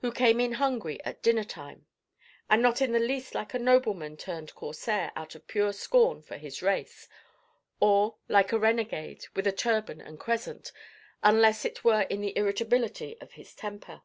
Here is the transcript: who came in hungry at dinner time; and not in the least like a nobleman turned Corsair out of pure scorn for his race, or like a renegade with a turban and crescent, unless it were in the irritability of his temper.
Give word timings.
who 0.00 0.10
came 0.10 0.40
in 0.40 0.52
hungry 0.52 0.98
at 1.04 1.20
dinner 1.22 1.44
time; 1.44 1.84
and 2.48 2.62
not 2.62 2.80
in 2.80 2.92
the 2.92 2.98
least 2.98 3.34
like 3.34 3.52
a 3.52 3.58
nobleman 3.58 4.16
turned 4.16 4.54
Corsair 4.54 5.12
out 5.14 5.34
of 5.34 5.46
pure 5.46 5.70
scorn 5.70 6.22
for 6.22 6.38
his 6.38 6.62
race, 6.62 7.10
or 7.78 8.16
like 8.26 8.52
a 8.52 8.58
renegade 8.58 9.26
with 9.34 9.46
a 9.46 9.52
turban 9.52 10.00
and 10.00 10.18
crescent, 10.18 10.72
unless 11.22 11.66
it 11.66 11.84
were 11.84 12.06
in 12.08 12.22
the 12.22 12.34
irritability 12.38 13.18
of 13.20 13.32
his 13.32 13.54
temper. 13.54 14.00